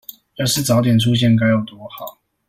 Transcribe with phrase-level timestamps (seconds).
[0.37, 2.17] 要是早點出現該有多好